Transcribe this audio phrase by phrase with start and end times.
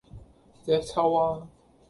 [0.65, 1.47] 隻揪吖!